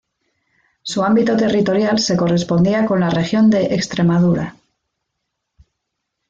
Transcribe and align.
Su 0.81 1.03
ámbito 1.03 1.37
territorial 1.37 1.99
se 1.99 2.17
correspondía 2.17 2.87
con 2.87 3.01
la 3.01 3.11
región 3.11 3.51
de 3.51 3.65
Extremadura. 3.75 4.55